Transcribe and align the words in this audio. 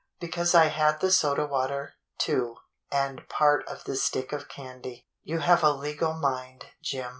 ""Because 0.19 0.55
I 0.55 0.65
had 0.69 0.99
the 0.99 1.11
soda 1.11 1.45
water, 1.45 1.93
too, 2.17 2.55
and 2.91 3.29
part 3.29 3.63
of 3.67 3.83
the 3.83 3.95
stick 3.95 4.31
of 4.31 4.49
candy." 4.49 5.05
"You 5.21 5.41
have 5.41 5.63
a 5.63 5.69
legal 5.71 6.13
mind, 6.15 6.65
Jim. 6.81 7.09